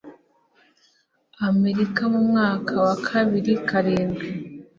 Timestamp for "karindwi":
3.67-4.25